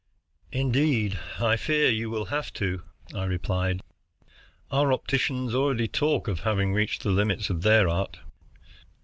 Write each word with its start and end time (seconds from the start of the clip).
"Indeed, 0.51 1.19
I 1.39 1.55
fear 1.57 1.87
you 1.91 2.09
will 2.09 2.25
have 2.33 2.51
to," 2.53 2.81
I 3.13 3.25
replied. 3.25 3.83
"Our 4.71 4.91
opticians 4.91 5.53
already 5.53 5.87
talk 5.87 6.27
of 6.27 6.39
having 6.39 6.73
reached 6.73 7.03
the 7.03 7.11
limits 7.11 7.51
of 7.51 7.61
their 7.61 7.87
art." 7.87 8.17